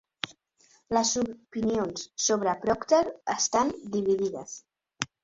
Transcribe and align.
Les 0.97 1.11
opinions 1.23 2.05
sobre 2.29 2.55
Procter 2.63 3.03
estan 3.35 3.71
dividides. 3.97 4.57